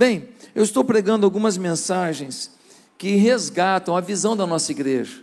[0.00, 2.50] Bem, eu estou pregando algumas mensagens
[2.96, 5.22] que resgatam a visão da nossa igreja.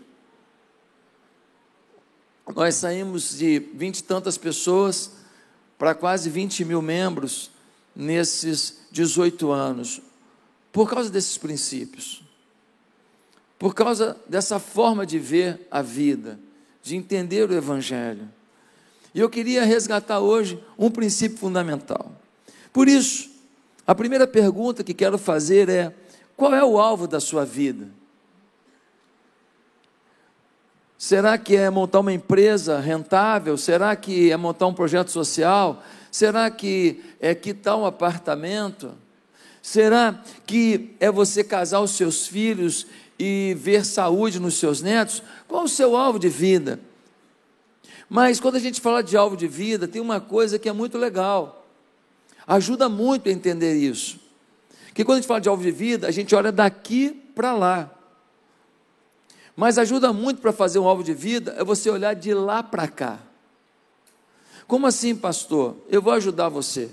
[2.56, 5.14] Nós saímos de vinte e tantas pessoas
[5.80, 7.50] para quase 20 mil membros
[7.96, 10.00] nesses 18 anos,
[10.72, 12.24] por causa desses princípios,
[13.58, 16.40] por causa dessa forma de ver a vida,
[16.84, 18.30] de entender o Evangelho.
[19.12, 22.12] E eu queria resgatar hoje um princípio fundamental.
[22.72, 23.37] Por isso,
[23.88, 25.96] a primeira pergunta que quero fazer é:
[26.36, 27.88] qual é o alvo da sua vida?
[30.98, 33.56] Será que é montar uma empresa rentável?
[33.56, 35.82] Será que é montar um projeto social?
[36.12, 38.94] Será que é quitar um apartamento?
[39.62, 45.22] Será que é você casar os seus filhos e ver saúde nos seus netos?
[45.48, 46.80] Qual o seu alvo de vida?
[48.10, 50.98] Mas quando a gente fala de alvo de vida, tem uma coisa que é muito
[50.98, 51.67] legal.
[52.48, 54.20] Ajuda muito a entender isso.
[54.94, 57.92] Que quando a gente fala de alvo de vida, a gente olha daqui para lá.
[59.56, 62.88] Mas ajuda muito para fazer um alvo de vida é você olhar de lá para
[62.88, 63.20] cá.
[64.68, 65.76] Como assim, pastor?
[65.90, 66.90] Eu vou ajudar você.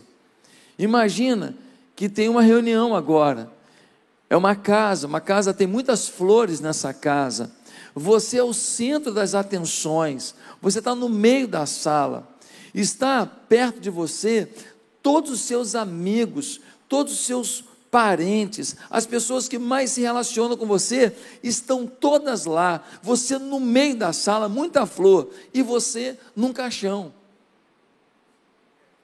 [0.79, 1.55] Imagina
[1.95, 3.51] que tem uma reunião agora.
[4.31, 7.53] É uma casa, uma casa tem muitas flores nessa casa.
[7.95, 10.35] Você é o centro das atenções.
[10.61, 12.29] Você está no meio da sala.
[12.75, 14.49] Está perto de você
[15.05, 20.65] todos os seus amigos, todos os seus parentes, as pessoas que mais se relacionam com
[20.65, 22.83] você, estão todas lá.
[23.03, 27.13] Você no meio da sala, muita flor, e você num caixão.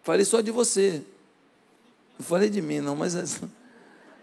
[0.03, 1.05] Falei só de você.
[2.19, 3.15] Não falei de mim, não, mas.
[3.15, 3.25] É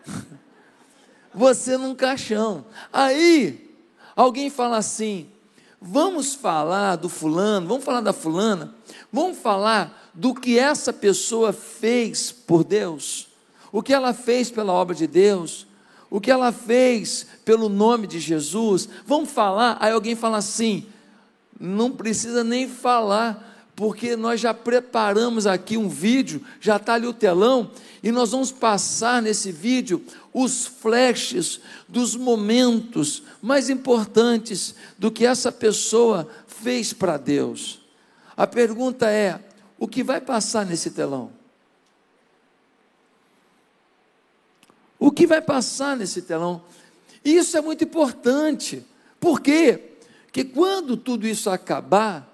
[1.31, 2.65] você num caixão.
[2.91, 3.71] Aí,
[4.15, 5.29] alguém fala assim:
[5.79, 8.73] vamos falar do fulano, vamos falar da fulana,
[9.13, 13.27] vamos falar do que essa pessoa fez por Deus
[13.71, 15.67] o que ela fez pela obra de Deus,
[16.09, 18.89] o que ela fez pelo nome de Jesus.
[19.05, 19.77] Vamos falar?
[19.79, 20.87] Aí alguém fala assim:
[21.59, 27.13] não precisa nem falar, porque nós já preparamos aqui um vídeo, já está ali o
[27.13, 27.69] telão,
[28.01, 30.03] e nós vamos passar nesse vídeo
[30.33, 37.79] os flashes dos momentos mais importantes do que essa pessoa fez para Deus.
[38.35, 39.39] A pergunta é:
[39.77, 41.31] o que vai passar nesse telão?
[44.99, 46.63] O que vai passar nesse telão?
[47.23, 48.85] Isso é muito importante.
[49.19, 49.97] Por quê?
[50.25, 52.27] Porque quando tudo isso acabar,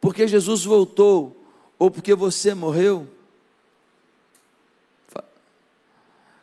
[0.00, 1.36] porque Jesus voltou,
[1.78, 3.06] ou porque você morreu,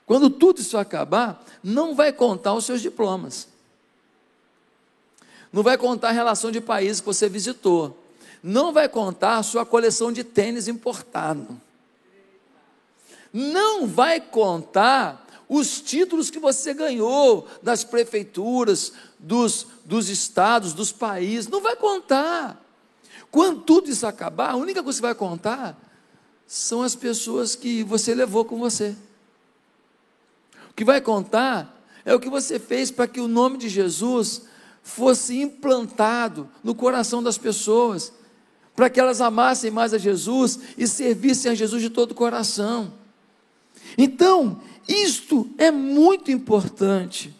[0.05, 3.47] quando tudo isso acabar, não vai contar os seus diplomas,
[5.51, 8.04] não vai contar a relação de países que você visitou,
[8.47, 11.59] não vai contar sua coleção de tênis importado,
[13.33, 21.49] não vai contar os títulos que você ganhou das prefeituras, dos, dos estados, dos países,
[21.49, 22.63] não vai contar.
[23.31, 25.75] Quando tudo isso acabar, a única coisa que vai contar
[26.45, 28.95] são as pessoas que você levou com você.
[30.69, 34.43] O que vai contar é o que você fez para que o nome de Jesus
[34.83, 38.13] fosse implantado no coração das pessoas,
[38.75, 42.93] para que elas amassem mais a Jesus e servissem a Jesus de todo o coração.
[43.97, 47.33] Então, isto é muito importante.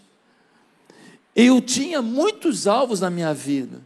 [1.36, 3.82] Eu tinha muitos alvos na minha vida.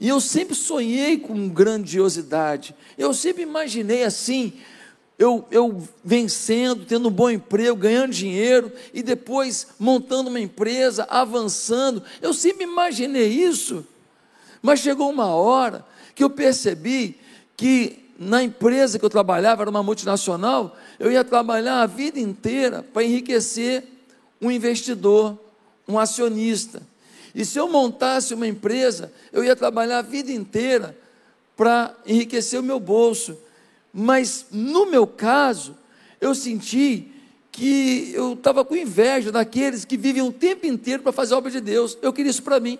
[0.00, 2.74] E eu sempre sonhei com grandiosidade.
[2.96, 4.54] Eu sempre imaginei assim,
[5.16, 12.02] eu, eu vencendo, tendo um bom emprego, ganhando dinheiro e depois montando uma empresa, avançando.
[12.20, 13.86] Eu sempre imaginei isso.
[14.60, 15.84] Mas chegou uma hora
[16.18, 17.16] que eu percebi
[17.56, 22.82] que na empresa que eu trabalhava, era uma multinacional, eu ia trabalhar a vida inteira
[22.82, 23.84] para enriquecer
[24.42, 25.38] um investidor,
[25.86, 26.82] um acionista.
[27.32, 30.98] E se eu montasse uma empresa, eu ia trabalhar a vida inteira
[31.56, 33.38] para enriquecer o meu bolso.
[33.94, 35.76] Mas no meu caso,
[36.20, 37.12] eu senti
[37.52, 41.52] que eu estava com inveja daqueles que vivem o tempo inteiro para fazer a obra
[41.52, 41.96] de Deus.
[42.02, 42.76] Eu queria isso para mim.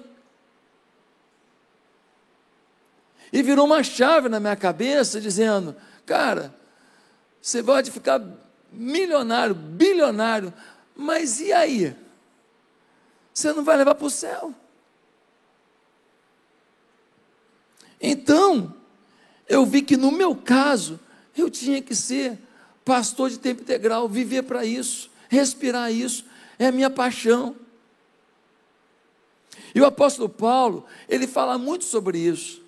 [3.33, 5.77] E virou uma chave na minha cabeça, dizendo:
[6.07, 6.55] cara,
[7.41, 8.23] você pode ficar
[8.73, 10.53] milionário, bilionário,
[10.95, 11.97] mas e aí?
[13.33, 14.55] Você não vai levar para o céu.
[18.01, 18.75] Então,
[19.49, 21.01] eu vi que no meu caso,
[21.37, 22.39] eu tinha que ser
[22.85, 26.25] pastor de tempo integral, viver para isso, respirar isso,
[26.59, 27.55] é a minha paixão.
[29.75, 32.63] E o apóstolo Paulo, ele fala muito sobre isso.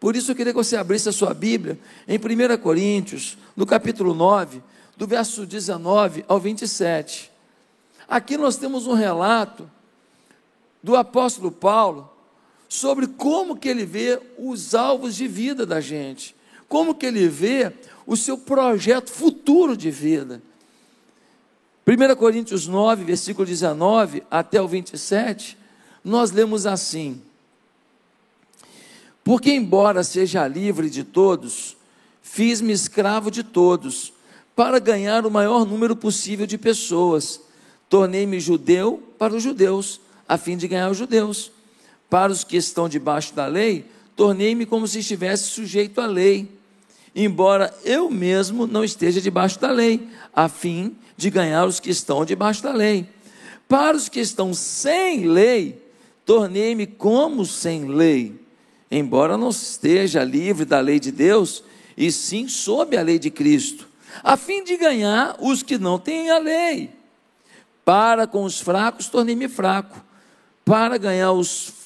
[0.00, 4.14] Por isso eu queria que você abrisse a sua Bíblia em 1 Coríntios, no capítulo
[4.14, 4.62] 9,
[4.96, 7.30] do verso 19 ao 27.
[8.08, 9.68] Aqui nós temos um relato
[10.82, 12.10] do apóstolo Paulo
[12.68, 16.34] sobre como que ele vê os alvos de vida da gente,
[16.68, 17.72] como que ele vê
[18.06, 20.42] o seu projeto futuro de vida.
[21.86, 25.56] 1 Coríntios 9, versículo 19 até o 27,
[26.04, 27.22] nós lemos assim:
[29.28, 31.76] Porque, embora seja livre de todos,
[32.22, 34.10] fiz-me escravo de todos,
[34.56, 37.38] para ganhar o maior número possível de pessoas.
[37.90, 41.52] Tornei-me judeu para os judeus, a fim de ganhar os judeus.
[42.08, 43.84] Para os que estão debaixo da lei,
[44.16, 46.48] tornei-me como se estivesse sujeito à lei,
[47.14, 52.24] embora eu mesmo não esteja debaixo da lei, a fim de ganhar os que estão
[52.24, 53.06] debaixo da lei.
[53.68, 55.82] Para os que estão sem lei,
[56.24, 58.47] tornei-me como sem lei,
[58.90, 61.62] embora não esteja livre da lei de Deus,
[61.96, 63.88] e sim sob a lei de Cristo,
[64.22, 66.90] a fim de ganhar os que não têm a lei.
[67.84, 70.02] Para com os fracos, tornei-me fraco,
[70.64, 71.78] para ganhar os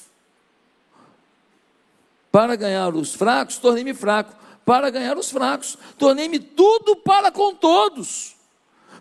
[2.33, 4.33] para ganhar os fracos, tornei-me fraco.
[4.65, 8.35] Para ganhar os fracos, tornei-me tudo para com todos.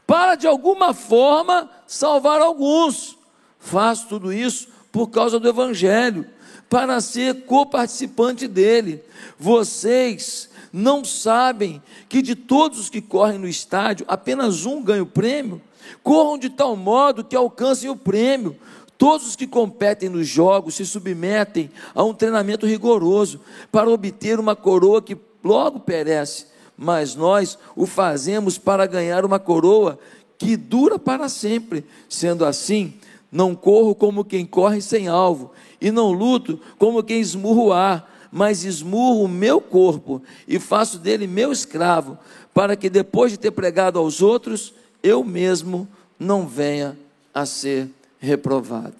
[0.07, 3.17] Para de alguma forma salvar alguns.
[3.59, 6.29] Faço tudo isso por causa do Evangelho,
[6.73, 9.05] para ser coparticipante dele.
[9.39, 15.07] Vocês não sabem que de todos os que correm no estádio, apenas um ganha o
[15.07, 15.61] prêmio?
[16.03, 18.57] Corram de tal modo que alcancem o prêmio.
[18.97, 24.57] Todos os que competem nos jogos se submetem a um treinamento rigoroso para obter uma
[24.57, 25.15] coroa que
[25.45, 29.99] logo perece, mas nós o fazemos para ganhar uma coroa
[30.39, 31.85] que dura para sempre.
[32.09, 32.95] Sendo assim,
[33.33, 35.53] não corro como quem corre sem alvo,
[35.83, 40.97] e não luto como quem esmurra o ar, mas esmurro o meu corpo e faço
[40.97, 42.17] dele meu escravo,
[42.55, 45.89] para que depois de ter pregado aos outros, eu mesmo
[46.19, 46.97] não venha
[47.35, 47.89] a ser
[48.21, 48.95] reprovado.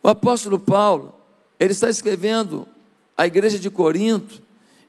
[0.00, 1.12] O apóstolo Paulo,
[1.58, 2.68] ele está escrevendo
[3.16, 4.40] à igreja de Corinto,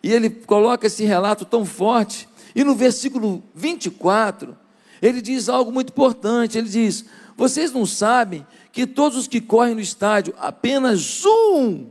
[0.03, 4.55] e ele coloca esse relato tão forte, e no versículo 24,
[5.01, 7.05] ele diz algo muito importante: ele diz,
[7.35, 8.45] vocês não sabem
[8.77, 11.87] que todos os que correm no estádio, apenas um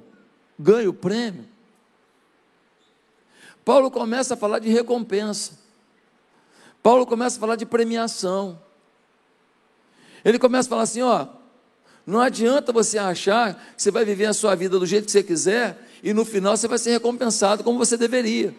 [0.56, 1.44] ganha o prêmio?
[3.64, 5.58] Paulo começa a falar de recompensa.
[6.84, 8.62] Paulo começa a falar de premiação.
[10.24, 11.26] Ele começa a falar assim: ó,
[12.06, 15.24] não adianta você achar que você vai viver a sua vida do jeito que você
[15.24, 18.54] quiser e no final você vai ser recompensado como você deveria.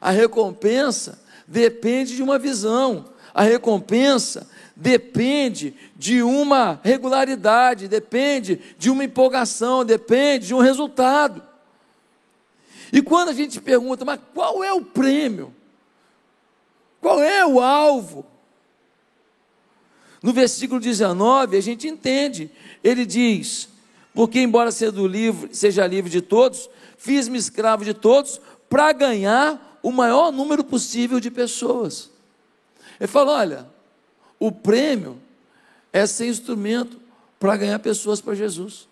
[0.00, 3.04] A recompensa depende de uma visão,
[3.34, 11.42] a recompensa depende de uma regularidade, depende de uma empolgação, depende de um resultado.
[12.92, 15.54] E quando a gente pergunta, mas qual é o prêmio?
[17.00, 18.26] Qual é o alvo?
[20.22, 22.50] No versículo 19, a gente entende.
[22.84, 23.68] Ele diz:
[24.14, 30.62] Porque, embora seja livre, de todos, fiz-me escravo de todos para ganhar o maior número
[30.62, 32.10] possível de pessoas.
[33.00, 33.66] Ele fala: olha,
[34.42, 35.20] o prêmio
[35.92, 37.00] é ser instrumento
[37.38, 38.88] para ganhar pessoas para Jesus.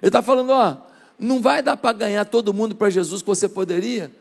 [0.00, 0.76] Ele está falando: ó,
[1.18, 4.12] não vai dar para ganhar todo mundo para Jesus que você poderia,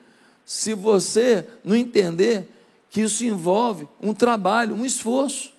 [0.44, 2.50] se você não entender
[2.90, 5.54] que isso envolve um trabalho, um esforço.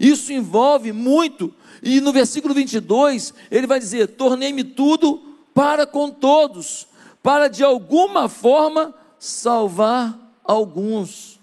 [0.00, 1.52] Isso envolve muito,
[1.82, 6.86] e no versículo 22, ele vai dizer: Tornei-me tudo para com todos,
[7.22, 11.40] para de alguma forma salvar alguns.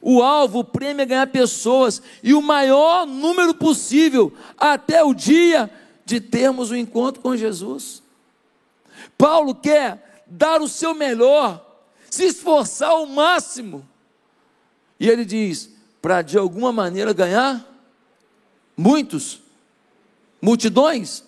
[0.00, 5.70] O alvo, o prêmio é ganhar pessoas, e o maior número possível, até o dia
[6.04, 8.02] de termos o um encontro com Jesus.
[9.16, 11.64] Paulo quer dar o seu melhor
[12.10, 13.86] se esforçar ao máximo.
[14.98, 17.66] E ele diz: para de alguma maneira ganhar
[18.76, 19.40] muitos,
[20.40, 21.24] multidões,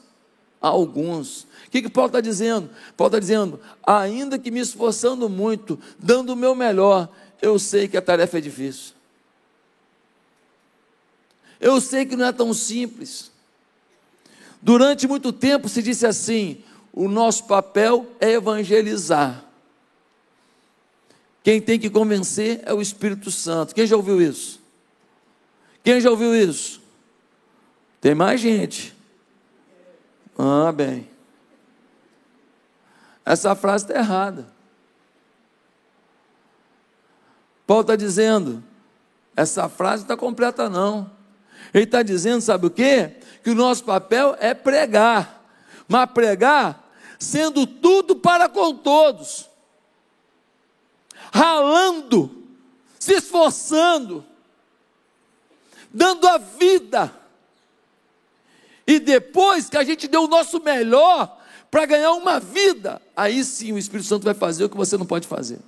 [0.61, 1.48] alguns.
[1.69, 2.71] O que, que Paulo está dizendo?
[2.97, 7.11] Paulo está dizendo: ainda que me esforçando muito, dando o meu melhor,
[7.43, 8.95] eu sei que a tarefa é difícil.
[11.61, 13.31] Eu sei que não é tão simples.
[14.63, 19.45] Durante muito tempo se disse assim: o nosso papel é evangelizar.
[21.43, 23.75] Quem tem que convencer é o Espírito Santo.
[23.75, 24.59] Quem já ouviu isso?
[25.85, 26.81] Quem já ouviu isso?
[28.01, 28.95] Tem mais gente.
[30.39, 31.18] Ah, bem.
[33.28, 34.50] Essa frase está errada.
[37.66, 38.64] Paulo está dizendo,
[39.37, 41.11] essa frase está completa não.
[41.75, 43.16] Ele está dizendo, sabe o quê?
[43.44, 45.44] Que o nosso papel é pregar.
[45.87, 49.50] Mas pregar sendo tudo para com todos,
[51.30, 52.47] ralando,
[52.99, 54.25] se esforçando,
[55.92, 57.14] dando a vida.
[58.87, 61.38] E depois que a gente deu o nosso melhor
[61.71, 65.07] para ganhar uma vida, aí sim o Espírito Santo vai fazer o que você não
[65.07, 65.59] pode fazer.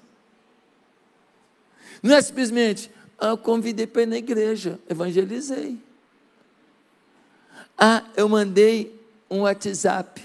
[2.02, 5.78] Não é simplesmente, ah, eu convidei para ir na igreja, evangelizei.
[7.76, 8.98] Ah, eu mandei
[9.30, 10.22] um WhatsApp,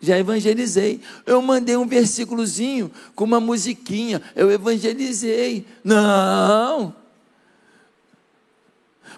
[0.00, 1.00] já evangelizei.
[1.24, 5.66] Eu mandei um versículozinho com uma musiquinha, eu evangelizei.
[5.82, 6.94] Não.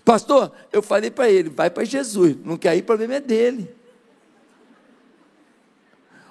[0.04, 3.77] Pastor, eu falei para ele, vai para Jesus, não quer ir, o problema é dele.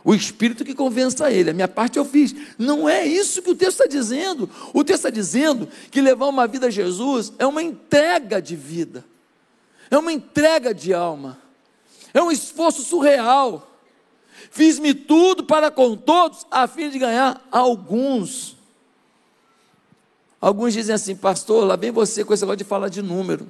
[0.08, 2.34] O Espírito que convença ele, a minha parte eu fiz.
[2.58, 4.50] Não é isso que o texto está dizendo.
[4.74, 9.04] O texto está dizendo que levar uma vida a Jesus é uma entrega de vida,
[9.92, 11.38] é uma entrega de alma,
[12.14, 13.70] é um esforço surreal.
[14.50, 18.56] Fiz-me tudo para com todos, a fim de ganhar alguns.
[20.40, 23.46] Alguns dizem assim, pastor, lá vem você com esse negócio de falar de número.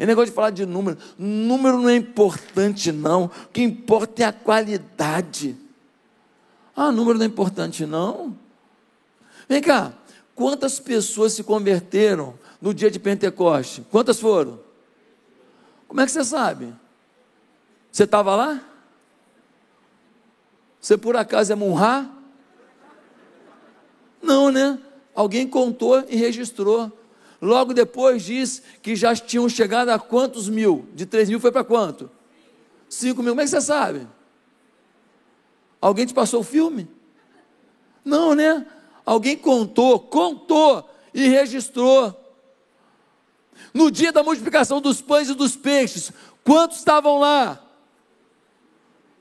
[0.00, 0.96] É negócio de falar de número.
[1.18, 3.24] Número não é importante, não.
[3.24, 5.54] O que importa é a qualidade.
[6.74, 8.34] Ah, número não é importante, não.
[9.46, 9.92] Vem cá,
[10.34, 13.84] quantas pessoas se converteram no dia de Pentecoste?
[13.90, 14.58] Quantas foram?
[15.86, 16.72] Como é que você sabe?
[17.92, 18.58] Você estava lá?
[20.80, 22.10] Você por acaso é Munhá?
[24.22, 24.78] Não, né?
[25.14, 26.90] Alguém contou e registrou.
[27.40, 30.86] Logo depois diz que já tinham chegado a quantos mil?
[30.94, 32.10] De 3 mil foi para quanto?
[32.88, 33.32] 5 mil.
[33.32, 34.06] Como é que você sabe?
[35.80, 36.86] Alguém te passou o filme?
[38.04, 38.66] Não, né?
[39.06, 42.14] Alguém contou, contou e registrou.
[43.72, 46.12] No dia da multiplicação dos pães e dos peixes,
[46.44, 47.62] quantos estavam lá?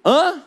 [0.05, 0.43] Hã?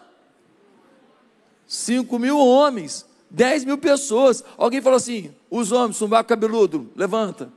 [1.66, 4.44] 5 mil homens, 10 mil pessoas.
[4.58, 7.50] Alguém falou assim: os homens, sumbaco cabeludo, levanta.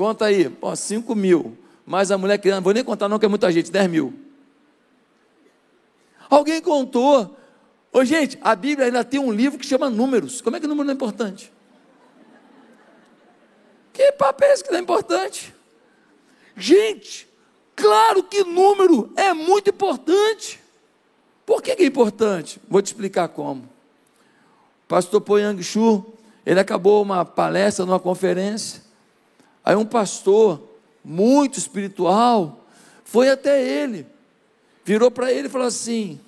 [0.00, 1.58] Conta aí, pô, 5 mil.
[1.84, 4.14] Mais a mulher criando, não vou nem contar não, que é muita gente, 10 mil.
[6.30, 7.36] Alguém contou.
[7.92, 10.40] Ô, gente, a Bíblia ainda tem um livro que chama Números.
[10.40, 11.52] Como é que número não é importante?
[13.92, 15.54] Que papo é esse que não é importante?
[16.56, 17.28] Gente,
[17.76, 20.62] claro que número é muito importante.
[21.44, 22.58] Por que, que é importante?
[22.70, 23.64] Vou te explicar como.
[23.64, 26.06] O pastor Poyang Shu,
[26.46, 28.88] ele acabou uma palestra numa conferência.
[29.70, 30.60] Aí um pastor
[31.04, 32.58] muito espiritual
[33.04, 34.04] foi até ele,
[34.84, 36.20] virou para ele e falou assim: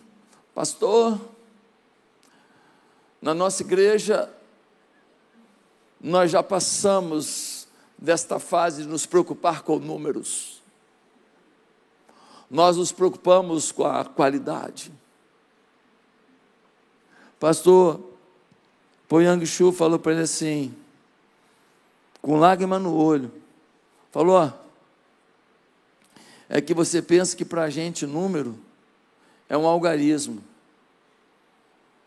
[0.54, 1.20] Pastor,
[3.20, 4.32] na nossa igreja
[6.00, 7.66] nós já passamos
[7.98, 10.62] desta fase de nos preocupar com números.
[12.48, 14.92] Nós nos preocupamos com a qualidade.
[17.40, 18.00] Pastor
[19.08, 20.72] Poyang Shu falou para ele assim:
[22.22, 23.30] com lágrima no olho,
[24.12, 24.52] falou:
[26.48, 28.56] é que você pensa que para a gente número
[29.48, 30.42] é um algarismo,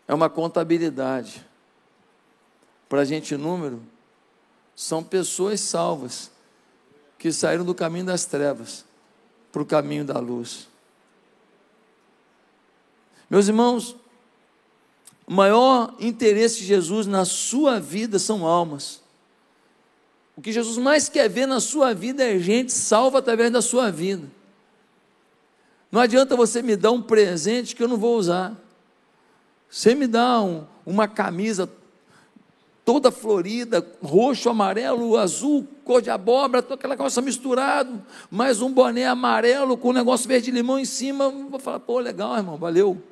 [0.08, 1.44] é uma contabilidade.
[2.88, 3.82] Para a gente número
[4.74, 6.30] são pessoas salvas
[7.18, 8.84] que saíram do caminho das trevas
[9.50, 10.68] para o caminho da luz.
[13.28, 13.96] Meus irmãos,
[15.26, 19.02] o maior interesse de Jesus na sua vida são almas.
[20.36, 23.90] O que Jesus mais quer ver na sua vida é gente salva através da sua
[23.90, 24.28] vida.
[25.90, 28.54] Não adianta você me dar um presente que eu não vou usar.
[29.70, 31.70] Você me dá um, uma camisa
[32.84, 38.00] toda florida, roxo, amarelo, azul, cor de abóbora, toda aquela calça misturado,
[38.30, 42.36] mais um boné amarelo com um negócio verde limão em cima, vou falar, pô, legal,
[42.36, 43.02] irmão, valeu.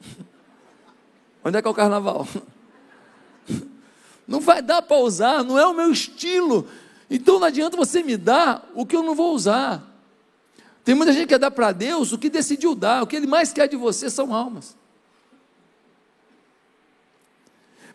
[1.42, 2.28] Onde é que é o carnaval?
[4.30, 6.68] Não vai dar para usar, não é o meu estilo.
[7.10, 9.84] Então não adianta você me dar o que eu não vou usar.
[10.84, 13.26] Tem muita gente que quer dar para Deus o que decidiu dar, o que Ele
[13.26, 14.76] mais quer de você são almas.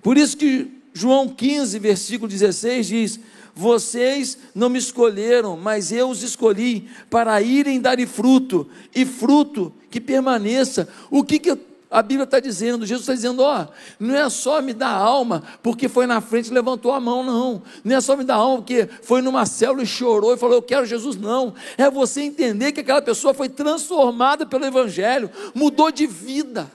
[0.04, 3.20] Por isso que João 15, versículo 16 diz:
[3.56, 10.01] Vocês não me escolheram, mas eu os escolhi para irem dar fruto, e fruto que
[10.01, 10.89] permaneça.
[11.10, 11.56] O que, que
[11.89, 13.68] a Bíblia está dizendo, Jesus está dizendo: ó,
[14.00, 17.62] não é só me dar alma porque foi na frente e levantou a mão, não.
[17.84, 20.62] Não é só me dar alma porque foi numa célula e chorou e falou: eu
[20.62, 21.54] quero Jesus, não.
[21.77, 26.72] É você entender que aquela pessoa foi transformada pelo Evangelho, mudou de vida.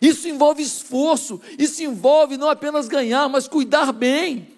[0.00, 4.57] Isso envolve esforço, isso envolve não apenas ganhar, mas cuidar bem.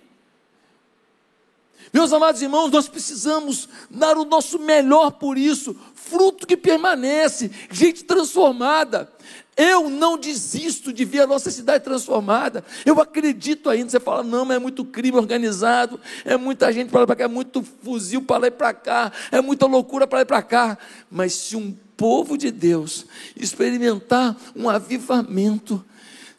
[1.93, 8.05] Meus amados irmãos, nós precisamos dar o nosso melhor por isso, fruto que permanece, gente
[8.05, 9.11] transformada.
[9.57, 12.65] Eu não desisto de ver a nossa cidade transformada.
[12.87, 13.91] Eu acredito ainda.
[13.91, 17.25] Você fala, não, mas é muito crime organizado, é muita gente para lá para cá,
[17.25, 20.43] é muito fuzil para lá e para cá, é muita loucura para lá e para
[20.43, 20.79] cá.
[21.11, 23.05] Mas se um povo de Deus
[23.37, 25.85] experimentar um avivamento,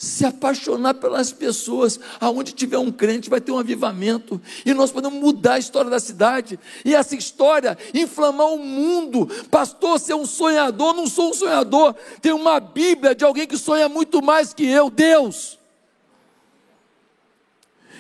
[0.02, 2.00] se apaixonar pelas pessoas.
[2.20, 4.42] Aonde tiver um crente, vai ter um avivamento.
[4.66, 6.60] E nós podemos mudar a história da cidade.
[6.84, 9.28] E essa história inflamar o mundo.
[9.52, 11.94] Pastor, ser um sonhador, não sou um sonhador.
[12.20, 15.60] Tem uma Bíblia de alguém que sonha muito mais que eu, Deus.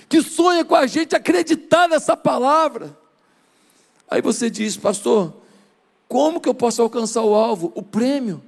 [0.09, 2.97] Que sonha com a gente acreditar nessa palavra.
[4.09, 5.31] Aí você diz, pastor,
[6.07, 7.71] como que eu posso alcançar o alvo?
[7.75, 8.41] O prêmio.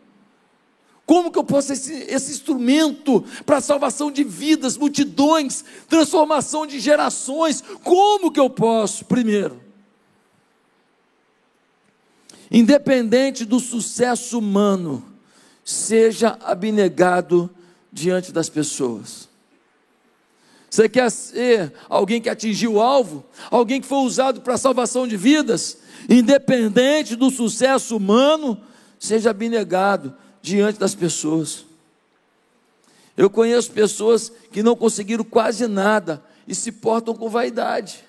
[1.06, 6.80] Como que eu posso ser esse, esse instrumento para salvação de vidas, multidões, transformação de
[6.80, 7.62] gerações?
[7.84, 9.04] Como que eu posso?
[9.06, 9.62] Primeiro,
[12.50, 15.04] independente do sucesso humano,
[15.64, 17.50] seja abnegado
[17.92, 19.28] diante das pessoas.
[20.70, 23.24] Você quer ser alguém que atingiu o alvo?
[23.52, 25.78] Alguém que foi usado para a salvação de vidas?
[26.10, 28.60] Independente do sucesso humano,
[28.98, 31.66] seja abnegado diante das pessoas.
[33.16, 38.04] Eu conheço pessoas que não conseguiram quase nada e se portam com vaidade.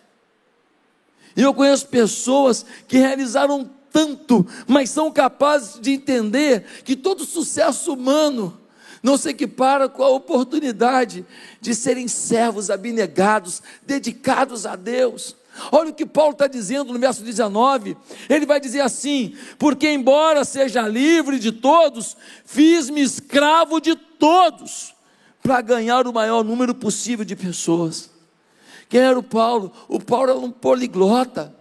[1.37, 7.93] E eu conheço pessoas que realizaram tanto, mas são capazes de entender que todo sucesso
[7.93, 8.61] humano
[9.01, 11.25] não se equipara com a oportunidade
[11.61, 15.37] de serem servos abnegados, dedicados a Deus.
[15.71, 17.97] Olha o que Paulo está dizendo no verso 19.
[18.29, 24.95] Ele vai dizer assim: Porque, embora seja livre de todos, fiz-me escravo de todos,
[25.43, 28.11] para ganhar o maior número possível de pessoas.
[28.89, 29.73] Quem era o Paulo?
[29.89, 31.55] O Paulo era um poliglota.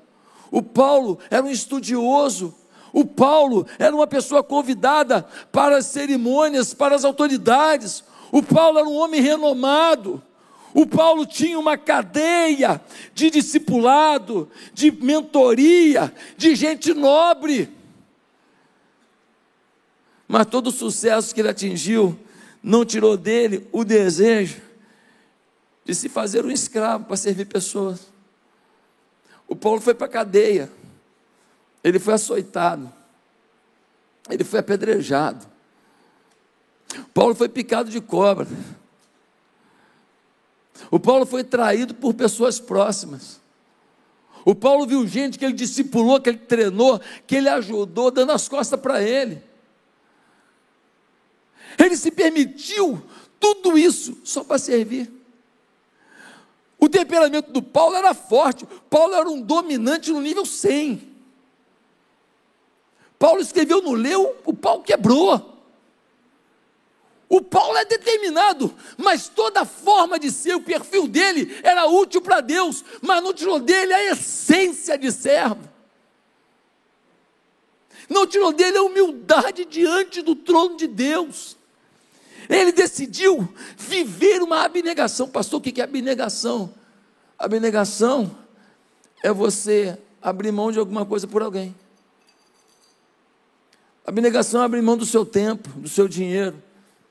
[0.51, 2.53] O Paulo era um estudioso.
[2.91, 8.03] O Paulo era uma pessoa convidada para as cerimônias, para as autoridades.
[8.31, 10.21] O Paulo era um homem renomado.
[10.73, 12.81] O Paulo tinha uma cadeia
[13.13, 17.69] de discipulado, de mentoria, de gente nobre.
[20.27, 22.17] Mas todo o sucesso que ele atingiu
[22.61, 24.61] não tirou dele o desejo
[25.85, 28.11] de se fazer um escravo para servir pessoas.
[29.47, 30.71] O Paulo foi para a cadeia,
[31.83, 32.91] ele foi açoitado,
[34.29, 35.45] ele foi apedrejado.
[37.13, 38.47] Paulo foi picado de cobra.
[40.89, 43.41] O Paulo foi traído por pessoas próximas.
[44.45, 48.47] O Paulo viu gente que ele discipulou, que ele treinou, que ele ajudou, dando as
[48.47, 49.41] costas para ele.
[51.77, 53.01] Ele se permitiu
[53.39, 55.11] tudo isso só para servir.
[56.77, 58.67] O temperamento do Paulo era forte.
[58.89, 61.13] Paulo era um dominante no nível 100.
[63.17, 65.52] Paulo escreveu no Leu, o pau quebrou.
[67.33, 72.21] O Paulo é determinado, mas toda a forma de ser, o perfil dele era útil
[72.21, 75.67] para Deus, mas não tirou dele a essência de servo.
[78.07, 81.57] Não tirou dele a humildade diante do trono de Deus.
[82.47, 85.27] Ele decidiu viver uma abnegação.
[85.27, 86.71] Pastor, o que é abnegação?
[87.35, 88.29] Abnegação
[89.23, 91.75] é você abrir mão de alguma coisa por alguém.
[94.05, 96.61] Abnegação é abrir mão do seu tempo, do seu dinheiro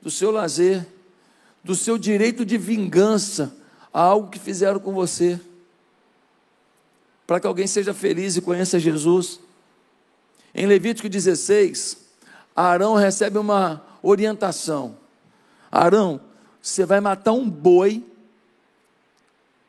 [0.03, 0.85] do seu lazer,
[1.63, 3.55] do seu direito de vingança
[3.93, 5.39] a algo que fizeram com você,
[7.25, 9.39] para que alguém seja feliz e conheça Jesus.
[10.53, 11.97] Em Levítico 16,
[12.53, 14.97] Arão recebe uma orientação:
[15.71, 16.19] Arão,
[16.61, 18.05] você vai matar um boi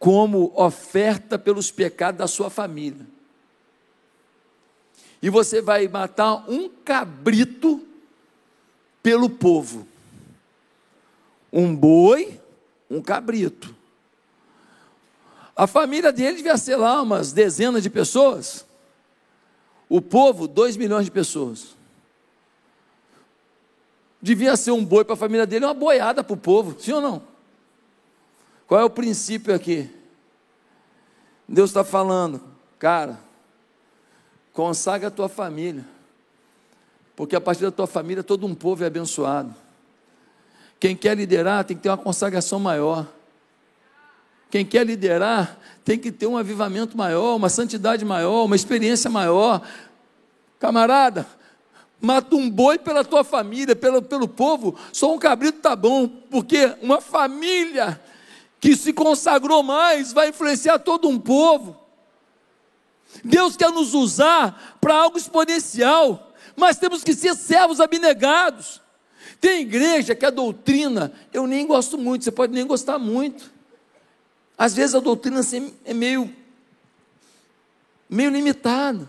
[0.01, 3.07] como oferta pelos pecados da sua família.
[5.23, 7.81] E você vai matar um cabrito
[9.01, 9.94] pelo povo
[11.55, 12.40] um boi,
[12.90, 13.73] um cabrito.
[15.55, 18.67] A família dele devia ser lá umas dezenas de pessoas.
[19.88, 21.77] O povo, dois milhões de pessoas.
[24.21, 27.01] Devia ser um boi para a família dele, uma boiada para o povo, sim ou
[27.01, 27.23] não?
[28.67, 29.88] Qual é o princípio aqui?
[31.47, 32.43] Deus está falando,
[32.81, 33.21] cara,
[34.53, 35.85] consagra a tua família,
[37.14, 39.55] porque a partir da tua família todo um povo é abençoado.
[40.85, 43.07] Quem quer liderar tem que ter uma consagração maior.
[44.51, 49.66] Quem quer liderar tem que ter um avivamento maior, uma santidade maior, uma experiência maior.
[50.61, 51.27] Camarada,
[51.99, 56.77] mata um boi pela tua família, pelo, pelo povo, só um cabrito tá bom, porque
[56.83, 57.99] uma família
[58.61, 61.81] que se consagrou mais vai influenciar todo um povo.
[63.25, 68.84] Deus quer nos usar para algo exponencial, mas temos que ser servos abnegados.
[69.45, 73.53] Tem igreja que a doutrina eu nem gosto muito, você pode nem gostar muito.
[74.57, 76.35] Às vezes a doutrina assim, é meio,
[78.09, 79.07] meio limitada.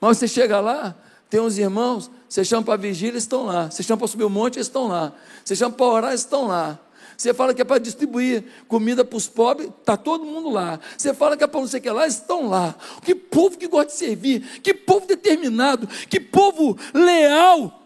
[0.00, 0.94] Mas você chega lá,
[1.28, 3.68] tem uns irmãos, você chama para vigília, estão lá.
[3.68, 5.12] Você chama para subir o um monte, eles estão lá.
[5.44, 6.78] Você chama para orar, eles estão lá.
[7.16, 10.78] Você fala que é para distribuir comida para os pobres, está todo mundo lá.
[10.96, 12.76] Você fala que é para não sei o que lá, estão lá.
[13.04, 17.79] Que povo que gosta de servir, que povo determinado, que povo leal.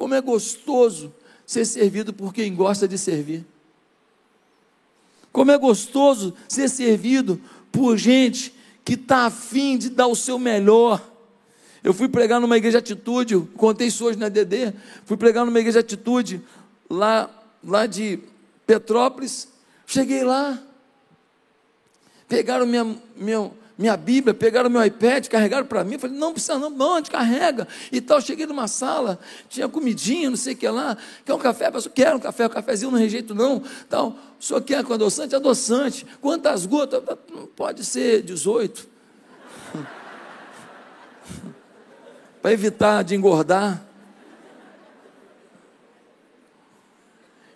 [0.00, 1.12] Como é gostoso
[1.44, 3.44] ser servido por quem gosta de servir.
[5.30, 7.38] Como é gostoso ser servido
[7.70, 11.06] por gente que está afim de dar o seu melhor.
[11.84, 14.72] Eu fui pregar numa igreja de atitude, contei isso hoje na DD,
[15.04, 16.40] fui pregar numa igreja de atitude
[16.88, 17.28] lá,
[17.62, 18.20] lá de
[18.66, 19.48] Petrópolis,
[19.86, 20.58] cheguei lá,
[22.26, 26.68] pegaram minha, meu, minha Bíblia, pegaram meu iPad, carregaram para mim, falei, não precisa não,
[26.68, 31.32] não, carrega, e tal, cheguei numa sala, tinha comidinha, não sei o que lá, quer
[31.32, 31.70] um café?
[31.70, 35.34] Pastor, quero um café, um cafezinho não rejeito não, tal, o senhor quer com adoçante?
[35.34, 37.02] Adoçante, quantas gotas?
[37.56, 38.86] Pode ser 18,
[42.42, 43.82] para evitar de engordar.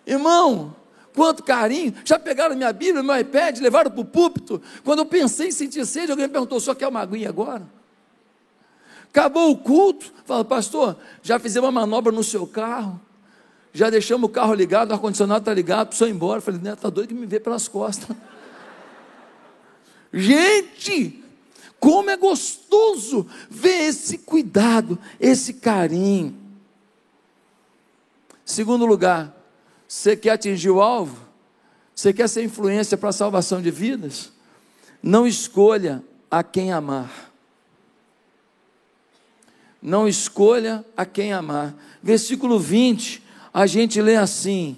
[0.07, 0.75] Irmão,
[1.15, 1.93] quanto carinho.
[2.03, 4.61] Já pegaram minha Bíblia, meu iPad, levaram para o púlpito.
[4.83, 7.63] Quando eu pensei em sentir sede, alguém me perguntou: só quer uma aguinha agora?
[9.09, 10.11] Acabou o culto.
[10.25, 12.99] Fala, pastor, já fizemos uma manobra no seu carro.
[13.73, 16.41] Já deixamos o carro ligado, o ar-condicionado está ligado, precisou ir embora.
[16.41, 18.15] Falei, né, está doido que me vê pelas costas.
[20.13, 21.23] Gente,
[21.79, 26.35] como é gostoso ver esse cuidado, esse carinho.
[28.45, 29.34] Segundo lugar,
[29.95, 31.17] você quer atingir o alvo?
[31.95, 34.29] Você quer ser influência para a salvação de vidas?
[35.01, 37.31] Não escolha a quem amar.
[39.81, 41.73] Não escolha a quem amar.
[42.03, 44.75] Versículo 20, a gente lê assim: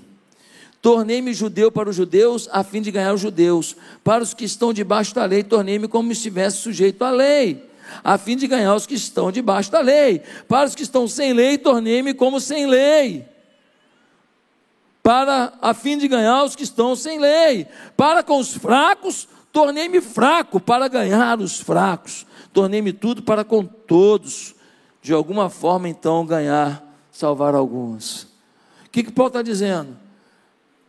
[0.83, 3.75] Tornei-me judeu para os judeus, a fim de ganhar os judeus.
[4.03, 7.67] Para os que estão debaixo da lei, tornei-me como se estivesse sujeito à lei,
[8.03, 10.21] a fim de ganhar os que estão debaixo da lei.
[10.47, 13.25] Para os que estão sem lei, tornei-me como sem lei.
[15.07, 17.65] Para a fim de ganhar os que estão sem lei.
[17.95, 22.25] Para com os fracos, tornei-me fraco para ganhar os fracos.
[22.51, 24.53] Tornei-me tudo para com todos.
[25.01, 28.23] De alguma forma, então, ganhar, salvar alguns.
[28.85, 29.97] O que, que Paulo está dizendo?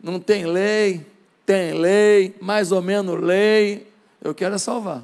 [0.03, 1.05] não tem lei,
[1.45, 3.89] tem lei, mais ou menos lei,
[4.21, 5.01] eu quero é salvar.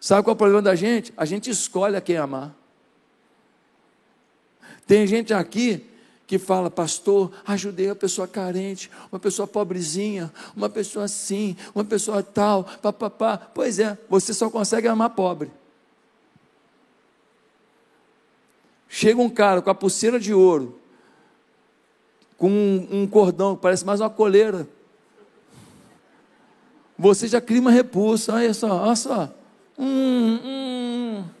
[0.00, 1.12] Sabe qual é o problema da gente?
[1.16, 2.54] A gente escolhe a quem amar.
[4.90, 5.86] Tem gente aqui
[6.26, 12.24] que fala, pastor, ajudei uma pessoa carente, uma pessoa pobrezinha, uma pessoa assim, uma pessoa
[12.24, 13.38] tal, papapá.
[13.54, 15.48] Pois é, você só consegue amar pobre.
[18.88, 20.76] Chega um cara com a pulseira de ouro,
[22.36, 24.66] com um, um cordão que parece mais uma coleira.
[26.98, 29.32] Você já cria uma repulsa, olha só, olha só.
[29.78, 31.39] Hum, hum, hum.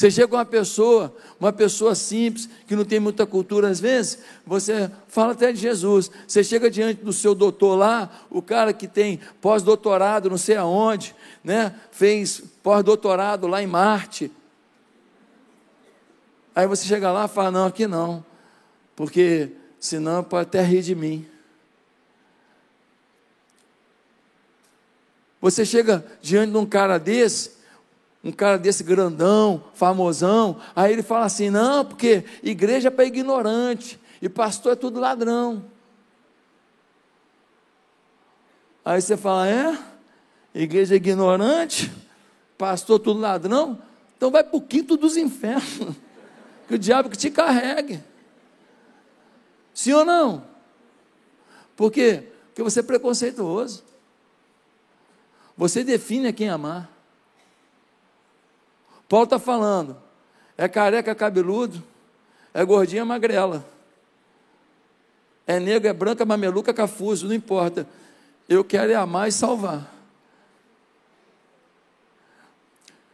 [0.00, 4.90] Você chega uma pessoa, uma pessoa simples, que não tem muita cultura às vezes, você
[5.06, 6.10] fala até de Jesus.
[6.26, 11.14] Você chega diante do seu doutor lá, o cara que tem pós-doutorado, não sei aonde,
[11.44, 11.74] né?
[11.92, 14.32] Fez pós-doutorado lá em Marte,
[16.54, 18.24] Aí você chega lá e fala: Não, aqui não,
[18.96, 21.26] porque senão pode até rir de mim.
[25.42, 27.59] Você chega diante de um cara desse,
[28.22, 33.98] um cara desse grandão, famosão, aí ele fala assim: Não, porque igreja é para ignorante,
[34.20, 35.64] e pastor é tudo ladrão.
[38.84, 39.78] Aí você fala: É?
[40.54, 41.90] Igreja é ignorante,
[42.58, 43.80] pastor tudo ladrão?
[44.16, 45.96] Então vai para o quinto dos infernos
[46.68, 48.02] que o diabo que te carregue.
[49.72, 50.44] Sim ou não?
[51.74, 52.24] Por quê?
[52.48, 53.82] Porque você é preconceituoso.
[55.56, 56.99] Você define a quem amar.
[59.10, 60.00] Paulo está falando,
[60.56, 61.82] é careca, cabeludo,
[62.54, 63.66] é gordinha, magrela.
[65.44, 67.88] É negro, é branca, mameluca, cafuso, não importa.
[68.48, 69.92] Eu quero é amar e salvar.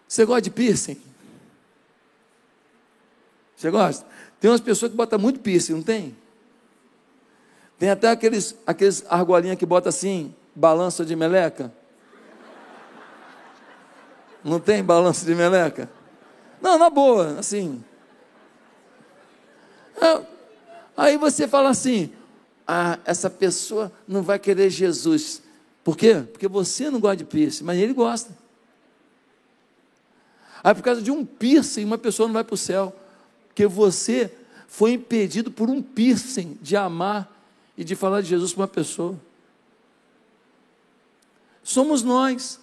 [0.07, 1.01] Você gosta de piercing?
[3.57, 4.07] Você gosta?
[4.39, 6.15] Tem umas pessoas que botam muito piercing, não tem?
[7.79, 11.73] Tem até aqueles, aqueles argolinhas que bota assim, balança de meleca.
[14.47, 15.91] Não tem balança de meleca?
[16.63, 17.83] Não, na boa, assim.
[20.01, 20.23] É,
[20.97, 22.13] aí você fala assim,
[22.65, 25.43] ah, essa pessoa não vai querer Jesus.
[25.83, 26.23] Por quê?
[26.31, 28.31] Porque você não gosta de piercing, mas ele gosta.
[30.63, 32.95] Aí por causa de um piercing, uma pessoa não vai para o céu.
[33.49, 34.33] Porque você
[34.69, 37.29] foi impedido por um piercing de amar
[37.77, 39.19] e de falar de Jesus para uma pessoa.
[41.65, 42.61] Somos nós.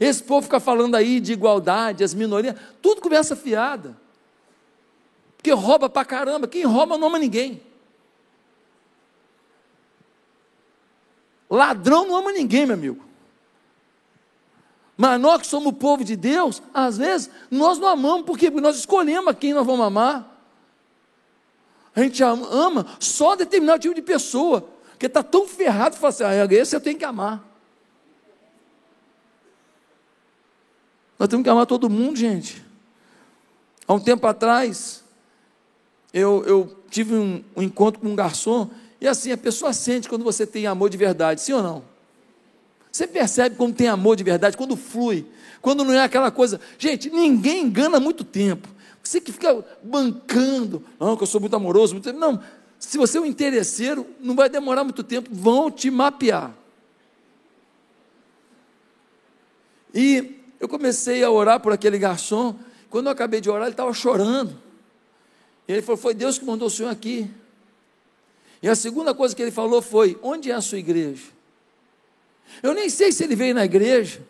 [0.00, 3.94] Esse povo fica falando aí de igualdade, as minorias, tudo conversa fiada.
[5.36, 6.48] Porque rouba pra caramba.
[6.48, 7.62] Quem rouba não ama ninguém.
[11.50, 13.04] Ladrão não ama ninguém, meu amigo.
[14.96, 18.76] Mas nós que somos o povo de Deus, às vezes nós não amamos, porque nós
[18.76, 20.30] escolhemos a quem nós vamos amar.
[21.94, 24.66] A gente ama só determinado tipo de pessoa,
[24.98, 27.49] que está tão ferrado que fala assim: ah, esse eu tenho que amar.
[31.20, 32.64] Nós temos que amar todo mundo, gente.
[33.86, 35.04] Há um tempo atrás,
[36.14, 40.24] eu, eu tive um, um encontro com um garçom, e assim, a pessoa sente quando
[40.24, 41.84] você tem amor de verdade, sim ou não?
[42.90, 45.26] Você percebe quando tem amor de verdade, quando flui,
[45.60, 46.58] quando não é aquela coisa.
[46.78, 48.66] Gente, ninguém engana muito tempo.
[49.02, 52.10] Você que fica bancando, não, que eu sou muito amoroso, muito...
[52.14, 52.42] não.
[52.78, 56.54] Se você é um interesseiro, não vai demorar muito tempo, vão te mapear.
[59.92, 62.54] E eu comecei a orar por aquele garçom.
[62.90, 64.56] Quando eu acabei de orar, ele estava chorando.
[65.66, 67.30] E ele falou: Foi Deus que mandou o senhor aqui.
[68.62, 71.24] E a segunda coisa que ele falou foi: Onde é a sua igreja?
[72.62, 74.20] Eu nem sei se ele veio na igreja.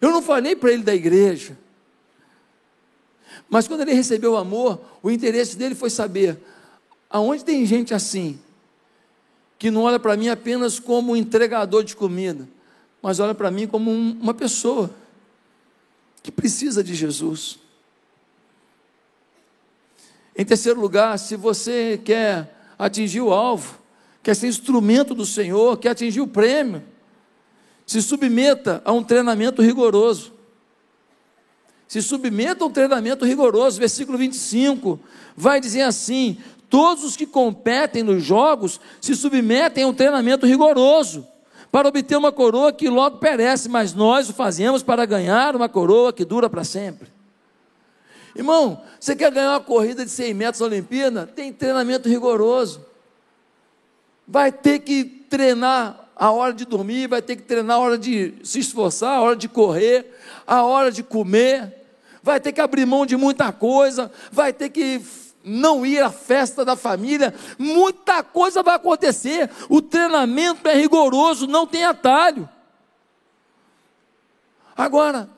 [0.00, 1.56] Eu não falei para ele da igreja.
[3.48, 6.38] Mas quando ele recebeu o amor, o interesse dele foi saber
[7.10, 8.40] aonde tem gente assim,
[9.58, 12.48] que não olha para mim apenas como um entregador de comida,
[13.02, 14.90] mas olha para mim como um, uma pessoa
[16.22, 17.58] que precisa de Jesus.
[20.36, 23.78] Em terceiro lugar, se você quer atingir o alvo,
[24.22, 26.82] quer ser instrumento do Senhor, quer atingir o prêmio,
[27.84, 30.32] se submeta a um treinamento rigoroso.
[31.88, 33.78] Se submeta a um treinamento rigoroso.
[33.78, 34.98] Versículo 25
[35.36, 36.38] vai dizer assim:
[36.70, 41.28] Todos os que competem nos jogos se submetem a um treinamento rigoroso
[41.72, 46.12] para obter uma coroa que logo perece, mas nós o fazemos para ganhar uma coroa
[46.12, 47.10] que dura para sempre.
[48.36, 51.26] Irmão, você quer ganhar uma corrida de 100 metros na Olimpíada?
[51.26, 52.84] Tem treinamento rigoroso.
[54.28, 58.34] Vai ter que treinar a hora de dormir, vai ter que treinar a hora de
[58.44, 60.14] se esforçar, a hora de correr,
[60.46, 61.74] a hora de comer.
[62.22, 65.00] Vai ter que abrir mão de muita coisa, vai ter que
[65.44, 69.50] não ir à festa da família, muita coisa vai acontecer.
[69.68, 72.48] O treinamento é rigoroso, não tem atalho.
[74.76, 75.28] Agora,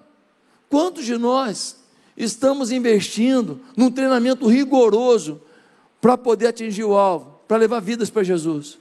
[0.69, 1.77] quantos de nós
[2.17, 5.41] estamos investindo num treinamento rigoroso
[6.01, 8.79] para poder atingir o alvo, para levar vidas para Jesus?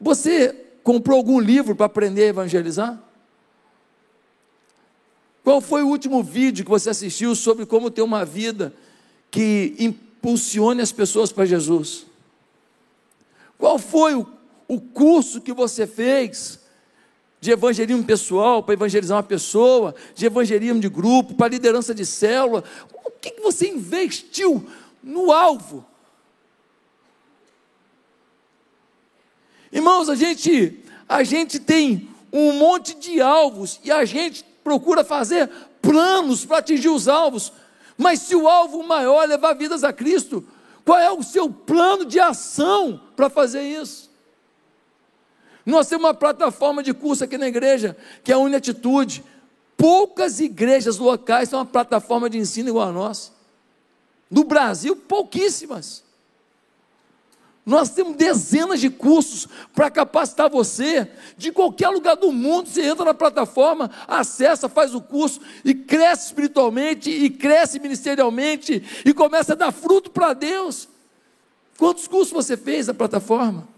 [0.00, 3.09] Você comprou algum livro para aprender a evangelizar?
[5.50, 8.72] Qual foi o último vídeo que você assistiu sobre como ter uma vida
[9.32, 12.06] que impulsione as pessoas para Jesus?
[13.58, 14.24] Qual foi o,
[14.68, 16.60] o curso que você fez
[17.40, 22.62] de evangelismo pessoal, para evangelizar uma pessoa, de evangelismo de grupo, para liderança de célula?
[23.04, 24.64] O que, que você investiu
[25.02, 25.84] no alvo?
[29.72, 35.48] Irmãos, a gente, a gente tem um monte de alvos e a gente procura fazer
[35.80, 37.52] planos para atingir os alvos.
[37.96, 40.46] Mas se o alvo maior é levar vidas a Cristo,
[40.84, 44.10] qual é o seu plano de ação para fazer isso?
[45.64, 49.22] Nós temos uma plataforma de curso aqui na igreja, que é a Unatitude.
[49.76, 53.32] Poucas igrejas locais têm uma plataforma de ensino igual a nossa.
[54.30, 56.02] No Brasil, pouquíssimas.
[57.64, 61.08] Nós temos dezenas de cursos para capacitar você.
[61.36, 66.26] De qualquer lugar do mundo, você entra na plataforma, acessa, faz o curso e cresce
[66.26, 70.88] espiritualmente e cresce ministerialmente e começa a dar fruto para Deus.
[71.78, 73.68] Quantos cursos você fez na plataforma?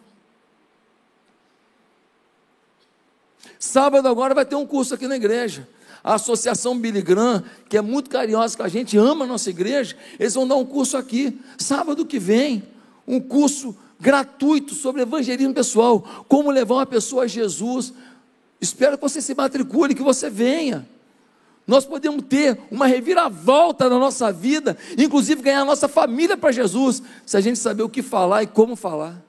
[3.59, 5.69] Sábado agora vai ter um curso aqui na igreja.
[6.03, 9.97] A Associação Billy Graham, que é muito carinhosa com a gente, ama a nossa igreja,
[10.19, 12.72] eles vão dar um curso aqui, sábado que vem
[13.07, 17.93] um curso gratuito sobre evangelismo pessoal, como levar uma pessoa a Jesus.
[18.61, 20.89] Espero que você se matricule, que você venha.
[21.67, 27.03] Nós podemos ter uma reviravolta na nossa vida, inclusive ganhar a nossa família para Jesus,
[27.25, 29.23] se a gente saber o que falar e como falar.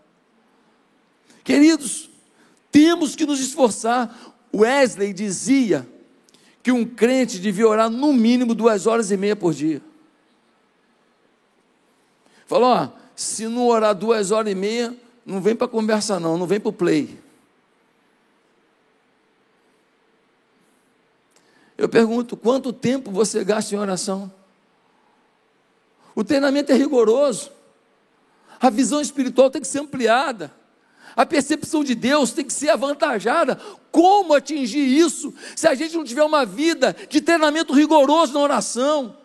[1.43, 2.09] Queridos,
[2.71, 4.33] temos que nos esforçar.
[4.55, 5.87] Wesley dizia
[6.63, 9.81] que um crente devia orar no mínimo duas horas e meia por dia.
[12.47, 14.95] Falou, ó, se não orar duas horas e meia,
[15.25, 17.17] não vem para conversa não, não vem para o play.
[21.77, 24.31] Eu pergunto, quanto tempo você gasta em oração?
[26.15, 27.51] O treinamento é rigoroso.
[28.59, 30.53] A visão espiritual tem que ser ampliada.
[31.15, 33.59] A percepção de Deus tem que ser avantajada.
[33.91, 39.17] Como atingir isso se a gente não tiver uma vida de treinamento rigoroso na oração?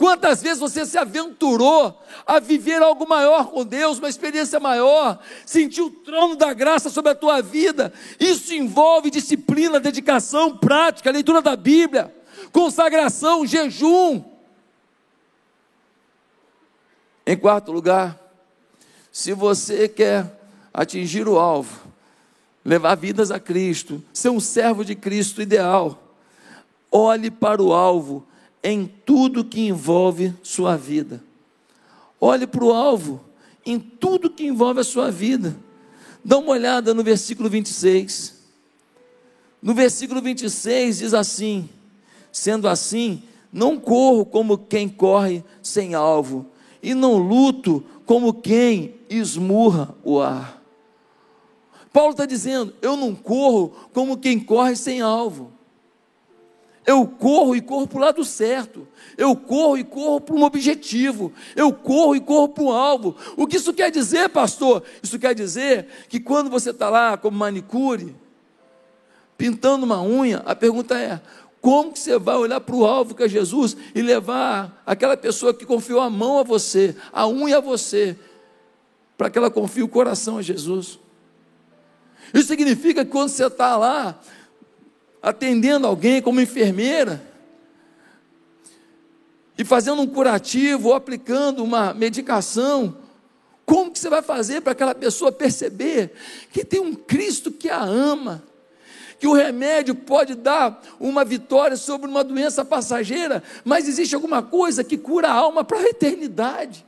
[0.00, 5.82] Quantas vezes você se aventurou a viver algo maior com Deus, uma experiência maior, sentir
[5.82, 7.92] o trono da graça sobre a tua vida?
[8.18, 12.14] Isso envolve disciplina, dedicação, prática, leitura da Bíblia,
[12.50, 14.24] consagração, jejum.
[17.26, 18.18] Em quarto lugar,
[19.12, 20.40] se você quer
[20.72, 21.78] atingir o alvo,
[22.64, 26.02] levar vidas a Cristo, ser um servo de Cristo ideal,
[26.90, 28.26] olhe para o alvo
[28.62, 31.22] em tudo que envolve sua vida.
[32.20, 33.20] Olhe para o alvo
[33.64, 35.56] em tudo que envolve a sua vida.
[36.24, 38.34] Dá uma olhada no versículo 26.
[39.62, 41.68] No versículo 26 diz assim:
[42.32, 46.46] Sendo assim, não corro como quem corre sem alvo,
[46.82, 50.62] e não luto como quem esmurra o ar.
[51.92, 55.52] Paulo está dizendo: Eu não corro como quem corre sem alvo.
[56.90, 58.88] Eu corro e corro para o lado certo.
[59.16, 61.32] Eu corro e corro para um objetivo.
[61.54, 63.14] Eu corro e corro para um alvo.
[63.36, 64.82] O que isso quer dizer, pastor?
[65.00, 68.12] Isso quer dizer que quando você está lá como manicure,
[69.38, 71.20] pintando uma unha, a pergunta é:
[71.60, 75.54] como que você vai olhar para o alvo que é Jesus e levar aquela pessoa
[75.54, 78.18] que confiou a mão a você, a unha a você,
[79.16, 80.98] para que ela confie o coração a Jesus?
[82.34, 84.20] Isso significa que quando você está lá,
[85.22, 87.30] atendendo alguém como enfermeira,
[89.60, 92.96] e fazendo um curativo ou aplicando uma medicação,
[93.66, 96.12] como que você vai fazer para aquela pessoa perceber
[96.50, 98.42] que tem um Cristo que a ama,
[99.18, 104.82] que o remédio pode dar uma vitória sobre uma doença passageira, mas existe alguma coisa
[104.82, 106.86] que cura a alma para a eternidade.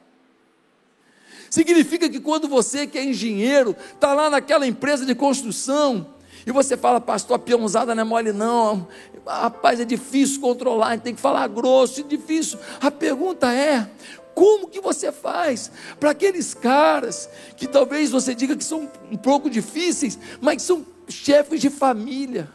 [1.51, 6.07] Significa que quando você que é engenheiro, está lá naquela empresa de construção,
[6.47, 8.89] e você fala, pastor, a peãozada não é mole, não.
[9.27, 12.59] Rapaz, é difícil controlar, tem que falar grosso, é difícil.
[12.81, 13.89] A pergunta é:
[14.35, 19.49] como que você faz para aqueles caras que talvez você diga que são um pouco
[19.49, 22.49] difíceis, mas que são chefes de família?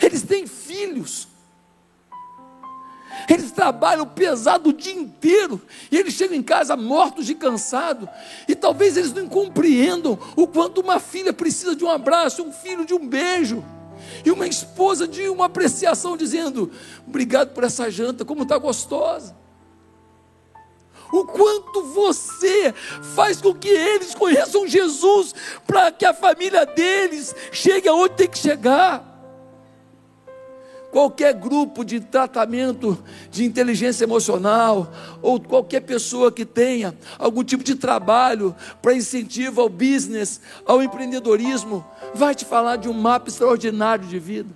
[0.00, 1.28] Eles têm filhos.
[3.28, 8.08] Eles trabalham pesado o dia inteiro e eles chegam em casa mortos de cansado.
[8.48, 12.84] E talvez eles não compreendam o quanto uma filha precisa de um abraço, um filho
[12.84, 13.64] de um beijo.
[14.24, 16.70] E uma esposa de uma apreciação, dizendo:
[17.06, 19.34] Obrigado por essa janta, como está gostosa.
[21.12, 22.74] O quanto você
[23.14, 25.34] faz com que eles conheçam Jesus,
[25.66, 29.13] para que a família deles chegue aonde tem que chegar
[30.94, 32.96] qualquer grupo de tratamento
[33.28, 39.68] de inteligência emocional, ou qualquer pessoa que tenha algum tipo de trabalho para incentivo ao
[39.68, 44.50] business, ao empreendedorismo, vai te falar de um mapa extraordinário de vida.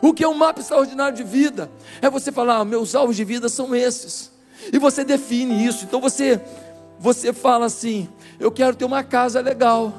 [0.00, 1.70] O que é um mapa extraordinário de vida?
[2.00, 4.32] É você falar, ah, meus alvos de vida são esses.
[4.72, 5.84] E você define isso.
[5.84, 6.40] Então você
[6.98, 9.92] você fala assim: eu quero ter uma casa legal.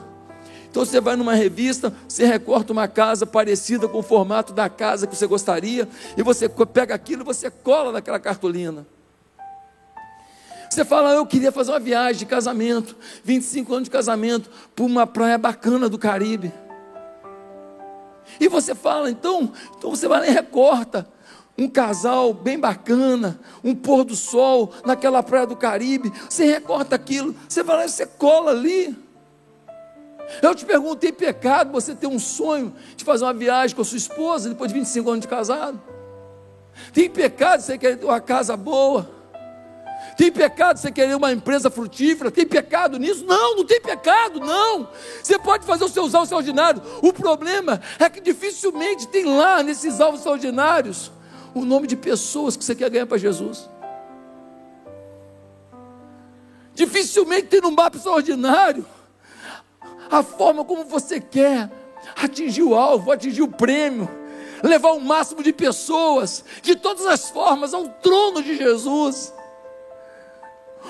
[0.71, 5.05] Então você vai numa revista, você recorta uma casa parecida com o formato da casa
[5.05, 8.87] que você gostaria, e você pega aquilo e você cola naquela cartolina.
[10.69, 15.05] Você fala, eu queria fazer uma viagem de casamento, 25 anos de casamento, para uma
[15.05, 16.53] praia bacana do Caribe.
[18.39, 21.05] E você fala, então, então você vai lá e recorta
[21.57, 26.13] um casal bem bacana, um pôr do sol naquela praia do Caribe.
[26.29, 29.10] Você recorta aquilo, você vai lá e você cola ali.
[30.41, 33.85] Eu te pergunto: tem pecado você ter um sonho de fazer uma viagem com a
[33.85, 35.81] sua esposa depois de 25 anos de casado?
[36.93, 39.09] Tem pecado você querer uma casa boa?
[40.17, 42.31] Tem pecado você querer uma empresa frutífera?
[42.31, 43.25] Tem pecado nisso?
[43.25, 44.87] Não, não tem pecado, não.
[45.21, 46.83] Você pode fazer os seus alvos extraordinários.
[47.01, 51.11] O problema é que dificilmente tem lá nesses alvos extraordinários
[51.53, 53.69] o nome de pessoas que você quer ganhar para Jesus.
[56.73, 58.85] Dificilmente tem no mapa extraordinário
[60.11, 61.71] a forma como você quer
[62.21, 64.09] atingir o alvo, atingir o prêmio,
[64.61, 69.33] levar o máximo de pessoas, de todas as formas, ao trono de Jesus.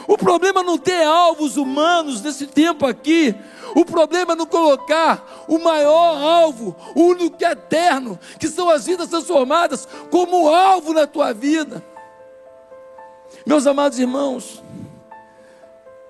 [0.07, 3.35] O problema não ter alvos humanos nesse tempo aqui.
[3.75, 8.69] O problema é não colocar o maior alvo, o único que é eterno, que são
[8.69, 11.85] as vidas transformadas, como alvo na tua vida.
[13.45, 14.61] Meus amados irmãos,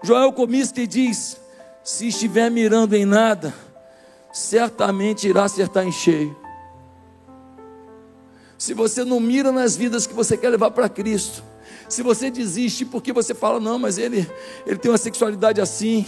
[0.03, 1.41] Joel Comiskey diz:
[1.83, 3.53] se estiver mirando em nada,
[4.31, 6.35] certamente irá acertar em cheio.
[8.57, 11.43] Se você não mira nas vidas que você quer levar para Cristo,
[11.91, 14.29] se você desiste porque você fala, não, mas ele,
[14.65, 16.05] ele tem uma sexualidade assim,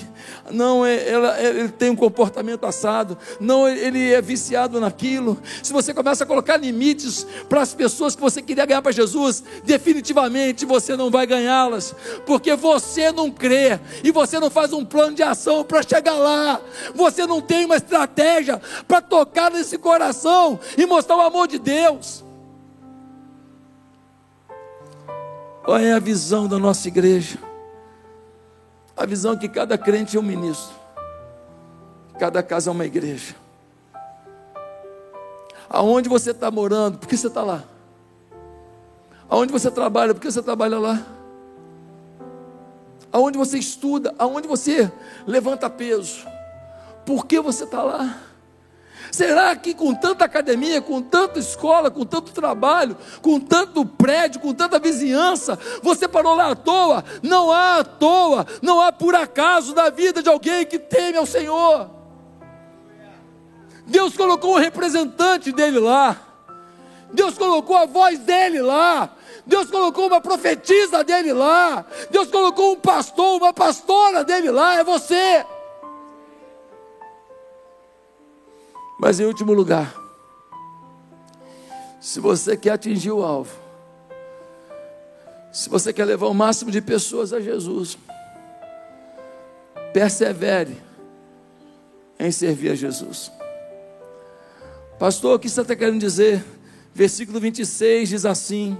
[0.49, 5.37] não, é, ela, é, ele tem um comportamento assado, não, ele é viciado naquilo.
[5.61, 9.43] Se você começa a colocar limites para as pessoas que você queria ganhar para Jesus,
[9.65, 11.93] definitivamente você não vai ganhá-las,
[12.25, 16.61] porque você não crê e você não faz um plano de ação para chegar lá,
[16.95, 22.23] você não tem uma estratégia para tocar nesse coração e mostrar o amor de Deus.
[25.63, 27.39] Qual é a visão da nossa igreja?
[28.95, 30.75] A visão que cada crente é um ministro,
[32.19, 33.35] cada casa é uma igreja.
[35.69, 37.63] Aonde você está morando, por que você está lá?
[39.29, 41.01] Aonde você trabalha, por que você trabalha lá?
[43.11, 44.91] Aonde você estuda, aonde você
[45.25, 46.27] levanta peso,
[47.05, 48.19] por que você está lá?
[49.13, 54.55] Será que com tanta academia, com tanta escola, com tanto trabalho, com tanto prédio, com
[54.55, 57.05] tanta vizinhança, você parou lá à toa?
[57.21, 61.27] Não há à toa, não há por acaso na vida de alguém que teme ao
[61.27, 61.91] Senhor.
[63.85, 66.19] Deus colocou um representante dele lá.
[67.13, 69.11] Deus colocou a voz dele lá.
[69.45, 71.85] Deus colocou uma profetisa dele lá.
[72.09, 74.79] Deus colocou um pastor, uma pastora dele lá.
[74.79, 75.45] É você.
[79.03, 79.93] Mas em último lugar,
[81.99, 83.53] se você quer atingir o alvo,
[85.51, 87.97] se você quer levar o máximo de pessoas a Jesus,
[89.91, 90.77] persevere
[92.17, 93.29] em servir a Jesus.
[94.97, 96.41] Pastor, o que você está querendo dizer?
[96.93, 98.77] Versículo 26 diz assim: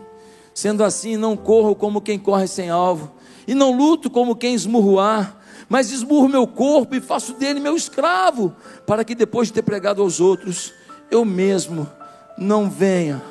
[0.53, 3.11] Sendo assim, não corro como quem corre sem alvo,
[3.45, 7.76] e não luto como quem esmurro ar, mas esmurro meu corpo e faço dele meu
[7.76, 8.55] escravo,
[8.86, 10.74] para que depois de ter pregado aos outros,
[11.09, 11.89] eu mesmo
[12.38, 13.22] não venha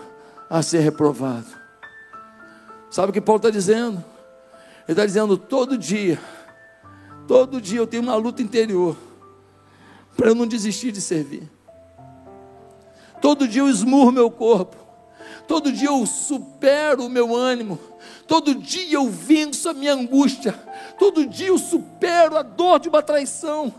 [0.49, 1.47] a ser reprovado.
[2.91, 4.05] Sabe o que Paulo está dizendo?
[4.87, 6.20] Ele está dizendo: todo dia,
[7.26, 8.97] todo dia eu tenho uma luta interior,
[10.16, 11.51] para eu não desistir de servir.
[13.20, 14.76] Todo dia eu esmurro meu corpo,
[15.47, 17.78] todo dia eu supero o meu ânimo,
[18.26, 20.55] todo dia eu venço a minha angústia,
[20.99, 23.72] Todo dia eu supero a dor de uma traição.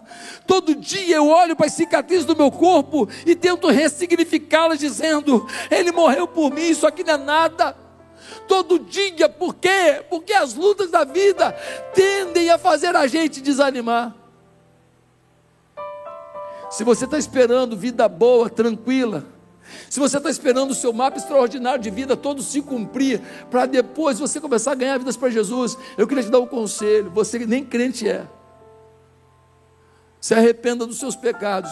[0.45, 5.91] Todo dia eu olho para as cicatrizes do meu corpo e tento ressignificá-las, dizendo: Ele
[5.91, 7.75] morreu por mim, isso aqui não é nada.
[8.47, 10.03] Todo dia, por quê?
[10.09, 11.51] Porque as lutas da vida
[11.93, 14.13] tendem a fazer a gente desanimar.
[16.69, 19.25] Se você está esperando vida boa, tranquila,
[19.89, 24.19] se você está esperando o seu mapa extraordinário de vida todo se cumprir, para depois
[24.19, 27.63] você começar a ganhar vidas para Jesus, eu queria te dar um conselho: você nem
[27.63, 28.25] crente é.
[30.19, 31.71] Se arrependa dos seus pecados,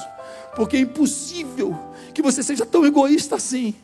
[0.56, 1.78] porque é impossível
[2.14, 3.76] que você seja tão egoísta assim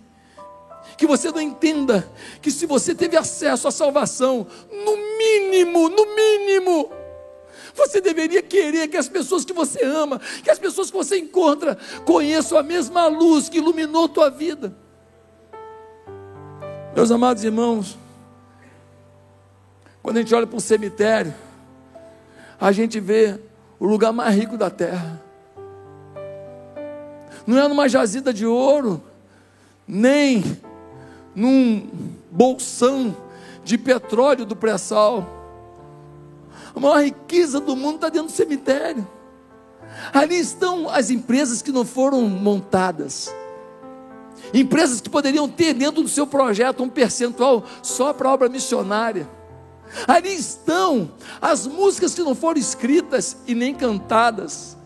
[0.98, 2.10] que você não entenda
[2.42, 6.92] que se você teve acesso à salvação, no mínimo, no mínimo,
[7.78, 11.78] você deveria querer que as pessoas que você ama, que as pessoas que você encontra,
[12.04, 14.76] conheçam a mesma luz que iluminou tua vida.
[16.96, 17.98] Meus amados irmãos,
[20.02, 21.34] quando a gente olha para um cemitério,
[22.60, 23.40] a gente vê
[23.80, 25.22] o lugar mais rico da terra.
[27.46, 29.04] Não é numa jazida de ouro,
[29.88, 30.44] nem
[31.36, 31.88] num
[32.32, 33.16] bolsão
[33.64, 35.37] de petróleo do pré-sal
[36.78, 39.08] a maior riqueza do mundo está dentro do cemitério.
[40.14, 43.34] Ali estão as empresas que não foram montadas.
[44.54, 49.28] Empresas que poderiam ter dentro do seu projeto um percentual só para obra missionária.
[50.08, 51.12] Ali estão
[51.42, 54.78] as músicas que não foram escritas e nem cantadas.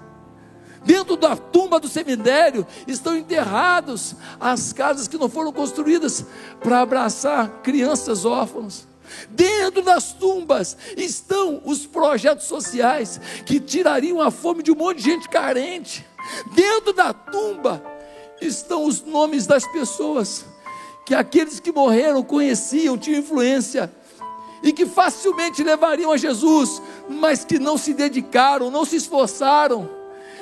[0.83, 6.25] Dentro da tumba do cemitério estão enterrados as casas que não foram construídas
[6.59, 8.90] para abraçar crianças órfãos.
[9.29, 15.03] Dentro das tumbas estão os projetos sociais que tirariam a fome de um monte de
[15.03, 16.05] gente carente.
[16.53, 17.83] Dentro da tumba
[18.41, 20.45] estão os nomes das pessoas
[21.05, 23.91] que aqueles que morreram conheciam, tinham influência
[24.63, 30.00] e que facilmente levariam a Jesus, mas que não se dedicaram, não se esforçaram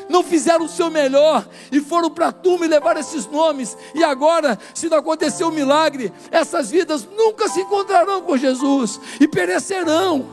[0.10, 3.78] não fizeram o seu melhor e foram para a tumba e levaram esses nomes.
[3.94, 9.28] E agora, se não acontecer um milagre, essas vidas nunca se encontrarão com Jesus e
[9.28, 10.28] perecerão.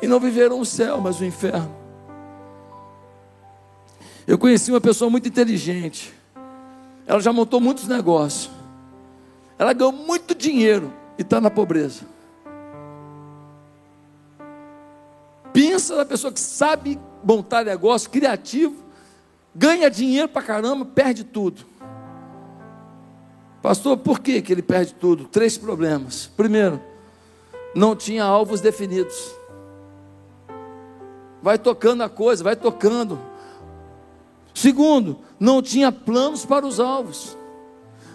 [0.00, 1.76] E não viverão o céu, mas o inferno.
[4.26, 6.14] Eu conheci uma pessoa muito inteligente.
[7.06, 8.50] Ela já montou muitos negócios.
[9.58, 12.06] Ela ganhou muito dinheiro e está na pobreza.
[15.52, 18.76] Pensa na pessoa que sabe montar negócio, criativo,
[19.54, 21.64] ganha dinheiro para caramba, perde tudo.
[23.62, 25.24] Pastor, por que, que ele perde tudo?
[25.24, 26.30] Três problemas.
[26.36, 26.80] Primeiro,
[27.74, 29.34] não tinha alvos definidos.
[31.42, 33.18] Vai tocando a coisa, vai tocando.
[34.54, 37.36] Segundo, não tinha planos para os alvos.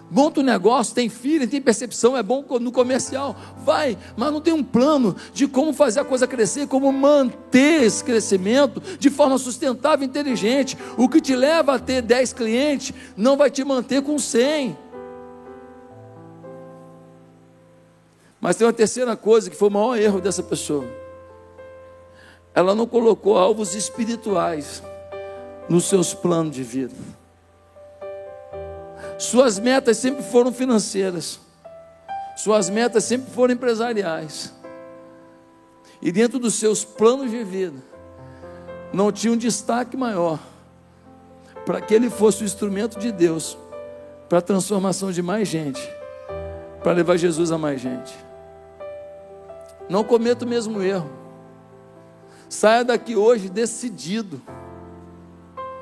[0.10, 4.54] Monta um negócio, tem filho, tem percepção, é bom no comercial, vai, mas não tem
[4.54, 10.06] um plano de como fazer a coisa crescer, como manter esse crescimento de forma sustentável
[10.06, 10.78] e inteligente.
[10.96, 14.78] O que te leva a ter 10 clientes não vai te manter com 100.
[18.40, 20.86] Mas tem uma terceira coisa que foi o maior erro dessa pessoa.
[22.54, 24.84] Ela não colocou alvos espirituais
[25.68, 27.15] nos seus planos de vida.
[29.18, 31.40] Suas metas sempre foram financeiras.
[32.36, 34.54] Suas metas sempre foram empresariais.
[36.02, 37.78] E dentro dos seus planos de vida,
[38.92, 40.40] não tinha um destaque maior
[41.66, 43.58] para que ele fosse o instrumento de Deus
[44.30, 45.82] para a transformação de mais gente,
[46.84, 48.14] para levar Jesus a mais gente.
[49.90, 51.10] Não cometa o mesmo erro.
[52.50, 54.42] Saia daqui hoje decidido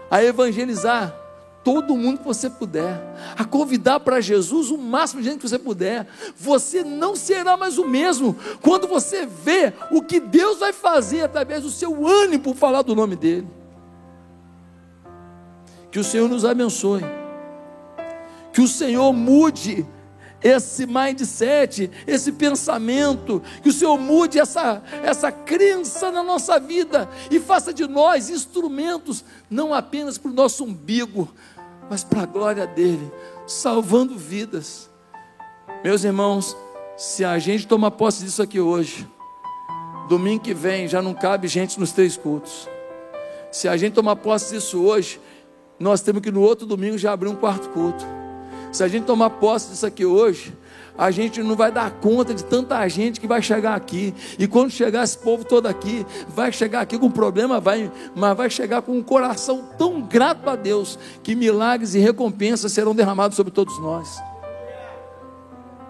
[0.09, 1.22] a evangelizar
[1.64, 3.01] todo mundo que você puder,
[3.38, 6.07] a convidar para Jesus o máximo de gente que você puder.
[6.36, 11.64] Você não será mais o mesmo quando você vê o que Deus vai fazer através
[11.64, 13.47] do seu ânimo por falar do nome dEle.
[15.91, 17.03] Que o Senhor nos abençoe,
[18.51, 19.86] que o Senhor mude
[20.43, 27.39] esse mindset, esse pensamento, que o Senhor mude essa, essa crença na nossa vida e
[27.39, 31.34] faça de nós instrumentos, não apenas para o nosso umbigo,
[31.89, 33.11] mas para a glória dele,
[33.45, 34.89] salvando vidas.
[35.84, 36.55] Meus irmãos,
[36.97, 39.07] se a gente tomar posse disso aqui hoje,
[40.07, 42.69] domingo que vem já não cabe gente nos três cultos.
[43.51, 45.19] Se a gente tomar posse disso hoje,
[45.79, 48.05] nós temos que no outro domingo já abrir um quarto culto.
[48.71, 50.53] Se a gente tomar posse disso aqui hoje,
[50.97, 54.13] a gente não vai dar conta de tanta gente que vai chegar aqui.
[54.37, 58.49] E quando chegar esse povo todo aqui, vai chegar aqui com problema, vai, mas vai
[58.49, 63.51] chegar com um coração tão grato a Deus que milagres e recompensas serão derramados sobre
[63.51, 64.21] todos nós.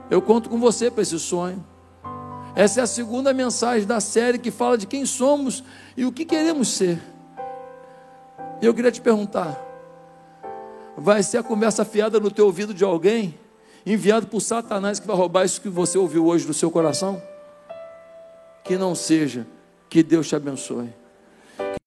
[0.09, 1.63] Eu conto com você para esse sonho.
[2.55, 5.63] Essa é a segunda mensagem da série que fala de quem somos
[5.97, 7.01] e o que queremos ser.
[8.61, 9.59] E eu queria te perguntar:
[10.95, 13.42] vai ser a conversa fiada no teu ouvido de alguém?
[13.85, 17.21] enviado por Satanás que vai roubar isso que você ouviu hoje do seu coração?
[18.63, 19.45] Que não seja.
[19.89, 20.89] Que Deus te abençoe.